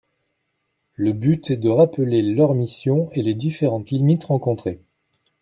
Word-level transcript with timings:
Le 0.95 1.13
but 1.13 1.51
est 1.51 1.57
de 1.57 1.69
rappeler 1.69 2.23
leurs 2.23 2.55
missions 2.55 3.07
et 3.11 3.21
les 3.21 3.35
différentes 3.35 3.91
limites 3.91 4.23
rencontrées 4.23 4.81